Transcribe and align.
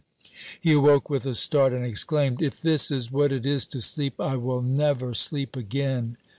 He 0.59 0.73
awoke 0.73 1.11
with 1.11 1.27
a 1.27 1.35
start, 1.35 1.73
and 1.73 1.85
exclaimed, 1.85 2.41
"If 2.41 2.59
this 2.59 2.89
is 2.89 3.11
what 3.11 3.31
it 3.31 3.45
is 3.45 3.67
to 3.67 3.81
sleep, 3.81 4.19
I 4.19 4.35
will 4.35 4.63
never 4.63 5.13
sleep 5.13 5.55
again!" 5.55 6.17